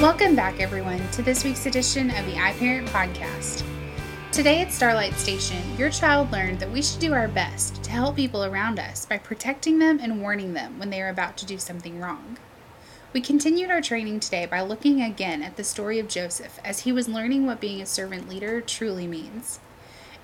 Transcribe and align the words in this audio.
Welcome 0.00 0.34
back, 0.34 0.60
everyone, 0.60 1.06
to 1.10 1.20
this 1.20 1.44
week's 1.44 1.66
edition 1.66 2.08
of 2.08 2.24
the 2.24 2.32
iParent 2.32 2.88
Podcast. 2.88 3.62
Today 4.32 4.62
at 4.62 4.72
Starlight 4.72 5.12
Station, 5.12 5.76
your 5.76 5.90
child 5.90 6.32
learned 6.32 6.58
that 6.60 6.70
we 6.70 6.80
should 6.80 7.00
do 7.00 7.12
our 7.12 7.28
best 7.28 7.82
to 7.82 7.90
help 7.90 8.16
people 8.16 8.42
around 8.42 8.78
us 8.78 9.04
by 9.04 9.18
protecting 9.18 9.78
them 9.78 9.98
and 10.00 10.22
warning 10.22 10.54
them 10.54 10.78
when 10.78 10.88
they 10.88 11.02
are 11.02 11.10
about 11.10 11.36
to 11.36 11.44
do 11.44 11.58
something 11.58 12.00
wrong. 12.00 12.38
We 13.12 13.20
continued 13.20 13.70
our 13.70 13.82
training 13.82 14.20
today 14.20 14.46
by 14.46 14.62
looking 14.62 15.02
again 15.02 15.42
at 15.42 15.58
the 15.58 15.64
story 15.64 15.98
of 15.98 16.08
Joseph 16.08 16.58
as 16.64 16.80
he 16.80 16.92
was 16.92 17.06
learning 17.06 17.44
what 17.44 17.60
being 17.60 17.82
a 17.82 17.86
servant 17.86 18.26
leader 18.26 18.62
truly 18.62 19.06
means. 19.06 19.60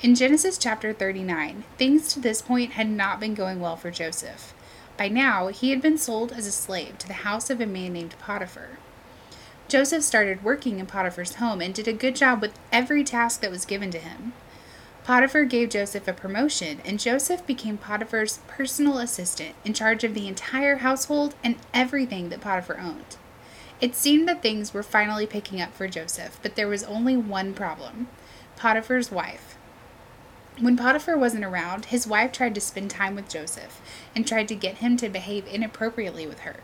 In 0.01 0.15
Genesis 0.15 0.57
chapter 0.57 0.95
39, 0.95 1.65
things 1.77 2.09
to 2.15 2.19
this 2.19 2.41
point 2.41 2.73
had 2.73 2.89
not 2.89 3.21
been 3.21 3.35
going 3.35 3.61
well 3.61 3.77
for 3.77 3.91
Joseph. 3.91 4.55
By 4.97 5.09
now, 5.09 5.49
he 5.49 5.69
had 5.69 5.83
been 5.83 5.99
sold 5.99 6.33
as 6.33 6.47
a 6.47 6.51
slave 6.51 6.97
to 6.97 7.07
the 7.07 7.13
house 7.13 7.51
of 7.51 7.61
a 7.61 7.67
man 7.67 7.93
named 7.93 8.15
Potiphar. 8.19 8.79
Joseph 9.77 10.05
started 10.05 10.43
working 10.43 10.79
in 10.79 10.87
Potiphar's 10.87 11.35
home 11.35 11.61
and 11.61 11.75
did 11.75 11.87
a 11.87 11.93
good 11.93 12.17
job 12.17 12.41
with 12.41 12.59
every 12.73 13.05
task 13.05 13.43
that 13.43 13.51
was 13.51 13.67
given 13.67 13.91
to 13.91 13.99
him. 13.99 14.33
Potiphar 15.05 15.45
gave 15.45 15.69
Joseph 15.69 16.09
a 16.09 16.15
promotion, 16.15 16.81
and 16.83 16.99
Joseph 16.99 17.47
became 17.47 17.77
Potiphar's 17.77 18.39
personal 18.49 18.97
assistant, 18.97 19.55
in 19.67 19.75
charge 19.75 20.03
of 20.03 20.15
the 20.15 20.29
entire 20.29 20.77
household 20.77 21.35
and 21.45 21.57
everything 21.75 22.31
that 22.31 22.41
Potiphar 22.41 22.81
owned. 22.81 23.19
It 23.79 23.95
seemed 23.95 24.27
that 24.31 24.41
things 24.41 24.73
were 24.73 24.83
finally 24.83 25.27
picking 25.27 25.61
up 25.61 25.75
for 25.75 25.87
Joseph, 25.87 26.39
but 26.41 26.57
there 26.57 26.69
was 26.69 26.83
only 26.85 27.19
one 27.19 27.53
problem 27.53 28.09
Potiphar's 28.57 29.11
wife. 29.11 29.59
When 30.59 30.79
Potiphar 30.79 31.19
wasn't 31.19 31.45
around, 31.45 31.85
his 31.85 32.07
wife 32.07 32.33
tried 32.33 32.55
to 32.55 32.63
spend 32.63 32.91
time 32.91 33.15
with 33.15 33.29
Joseph 33.29 33.83
and 34.15 34.27
tried 34.27 34.49
to 34.49 34.55
get 34.55 34.77
him 34.77 34.97
to 34.97 35.11
behave 35.11 35.47
inappropriately 35.47 36.27
with 36.27 36.41
her. 36.41 36.61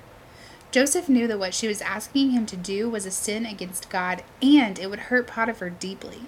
Joseph 0.72 1.06
knew 1.06 1.28
that 1.28 1.38
what 1.38 1.52
she 1.52 1.68
was 1.68 1.82
asking 1.82 2.30
him 2.30 2.46
to 2.46 2.56
do 2.56 2.88
was 2.88 3.04
a 3.04 3.10
sin 3.10 3.44
against 3.44 3.90
God 3.90 4.24
and 4.40 4.78
it 4.78 4.88
would 4.88 5.00
hurt 5.00 5.26
Potiphar 5.26 5.68
deeply. 5.68 6.22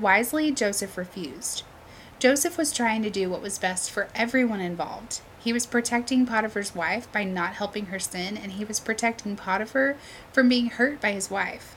Wisely, 0.00 0.50
Joseph 0.50 0.98
refused. 0.98 1.62
Joseph 2.18 2.58
was 2.58 2.72
trying 2.72 3.02
to 3.02 3.10
do 3.10 3.30
what 3.30 3.40
was 3.40 3.56
best 3.56 3.92
for 3.92 4.08
everyone 4.16 4.60
involved. 4.60 5.20
He 5.38 5.52
was 5.52 5.64
protecting 5.64 6.26
Potiphar's 6.26 6.74
wife 6.74 7.10
by 7.12 7.22
not 7.22 7.54
helping 7.54 7.86
her 7.86 8.00
sin, 8.00 8.36
and 8.36 8.52
he 8.52 8.64
was 8.64 8.80
protecting 8.80 9.36
Potiphar 9.36 9.96
from 10.32 10.48
being 10.48 10.70
hurt 10.70 11.00
by 11.00 11.12
his 11.12 11.30
wife. 11.30 11.76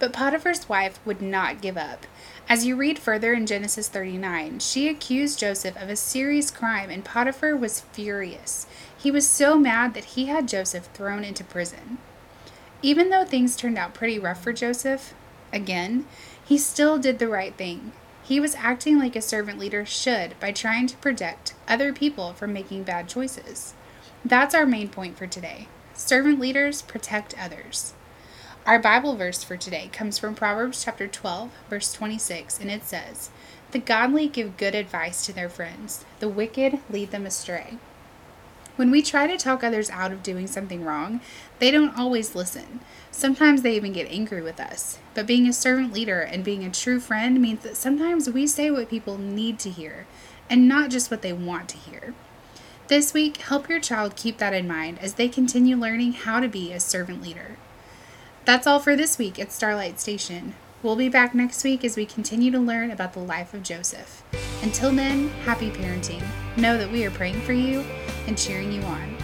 But 0.00 0.12
Potiphar's 0.12 0.68
wife 0.68 0.98
would 1.04 1.22
not 1.22 1.60
give 1.60 1.76
up. 1.76 2.06
As 2.48 2.66
you 2.66 2.74
read 2.74 2.98
further 2.98 3.32
in 3.32 3.46
Genesis 3.46 3.88
39, 3.88 4.58
she 4.58 4.88
accused 4.88 5.38
Joseph 5.38 5.76
of 5.76 5.88
a 5.88 5.96
serious 5.96 6.50
crime, 6.50 6.90
and 6.90 7.04
Potiphar 7.04 7.56
was 7.56 7.82
furious. 7.92 8.66
He 8.98 9.12
was 9.12 9.28
so 9.28 9.56
mad 9.56 9.94
that 9.94 10.04
he 10.04 10.26
had 10.26 10.48
Joseph 10.48 10.86
thrown 10.92 11.22
into 11.22 11.44
prison. 11.44 11.98
Even 12.82 13.10
though 13.10 13.24
things 13.24 13.54
turned 13.54 13.78
out 13.78 13.94
pretty 13.94 14.18
rough 14.18 14.42
for 14.42 14.52
Joseph, 14.52 15.14
again, 15.52 16.04
he 16.44 16.58
still 16.58 16.98
did 16.98 17.18
the 17.18 17.28
right 17.28 17.54
thing. 17.54 17.92
He 18.24 18.40
was 18.40 18.56
acting 18.56 18.98
like 18.98 19.14
a 19.14 19.22
servant 19.22 19.58
leader 19.58 19.86
should 19.86 20.38
by 20.40 20.50
trying 20.50 20.88
to 20.88 20.96
protect 20.96 21.54
other 21.68 21.92
people 21.92 22.32
from 22.32 22.52
making 22.52 22.82
bad 22.82 23.08
choices. 23.08 23.74
That's 24.24 24.54
our 24.54 24.66
main 24.66 24.88
point 24.88 25.16
for 25.16 25.26
today. 25.26 25.68
Servant 25.94 26.40
leaders 26.40 26.82
protect 26.82 27.38
others. 27.40 27.94
Our 28.66 28.78
Bible 28.78 29.16
verse 29.16 29.42
for 29.42 29.56
today 29.56 29.88
comes 29.92 30.18
from 30.18 30.34
Proverbs 30.34 30.84
chapter 30.84 31.06
12, 31.08 31.50
verse 31.70 31.92
26, 31.92 32.60
and 32.60 32.70
it 32.70 32.84
says, 32.84 33.30
The 33.70 33.78
godly 33.78 34.28
give 34.28 34.56
good 34.56 34.74
advice 34.74 35.24
to 35.24 35.32
their 35.32 35.48
friends, 35.48 36.04
the 36.18 36.28
wicked 36.28 36.80
lead 36.90 37.10
them 37.12 37.24
astray. 37.24 37.78
When 38.78 38.92
we 38.92 39.02
try 39.02 39.26
to 39.26 39.36
talk 39.36 39.64
others 39.64 39.90
out 39.90 40.12
of 40.12 40.22
doing 40.22 40.46
something 40.46 40.84
wrong, 40.84 41.20
they 41.58 41.72
don't 41.72 41.98
always 41.98 42.36
listen. 42.36 42.78
Sometimes 43.10 43.62
they 43.62 43.74
even 43.74 43.92
get 43.92 44.08
angry 44.08 44.40
with 44.40 44.60
us. 44.60 45.00
But 45.14 45.26
being 45.26 45.48
a 45.48 45.52
servant 45.52 45.92
leader 45.92 46.20
and 46.20 46.44
being 46.44 46.62
a 46.62 46.70
true 46.70 47.00
friend 47.00 47.42
means 47.42 47.64
that 47.64 47.76
sometimes 47.76 48.30
we 48.30 48.46
say 48.46 48.70
what 48.70 48.88
people 48.88 49.18
need 49.18 49.58
to 49.58 49.70
hear 49.70 50.06
and 50.48 50.68
not 50.68 50.90
just 50.90 51.10
what 51.10 51.22
they 51.22 51.32
want 51.32 51.68
to 51.70 51.76
hear. 51.76 52.14
This 52.86 53.12
week, 53.12 53.38
help 53.38 53.68
your 53.68 53.80
child 53.80 54.14
keep 54.14 54.38
that 54.38 54.54
in 54.54 54.68
mind 54.68 55.00
as 55.00 55.14
they 55.14 55.28
continue 55.28 55.74
learning 55.74 56.12
how 56.12 56.38
to 56.38 56.46
be 56.46 56.72
a 56.72 56.78
servant 56.78 57.20
leader. 57.20 57.56
That's 58.44 58.68
all 58.68 58.78
for 58.78 58.94
this 58.94 59.18
week 59.18 59.40
at 59.40 59.50
Starlight 59.50 59.98
Station. 59.98 60.54
We'll 60.84 60.94
be 60.94 61.08
back 61.08 61.34
next 61.34 61.64
week 61.64 61.84
as 61.84 61.96
we 61.96 62.06
continue 62.06 62.52
to 62.52 62.60
learn 62.60 62.92
about 62.92 63.12
the 63.12 63.18
life 63.18 63.52
of 63.54 63.64
Joseph. 63.64 64.22
Until 64.62 64.90
then, 64.90 65.28
happy 65.44 65.70
parenting. 65.70 66.22
Know 66.56 66.76
that 66.76 66.90
we 66.90 67.04
are 67.04 67.10
praying 67.10 67.40
for 67.42 67.52
you 67.52 67.84
and 68.26 68.36
cheering 68.36 68.72
you 68.72 68.82
on. 68.82 69.17